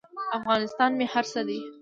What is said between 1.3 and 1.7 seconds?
څه دی.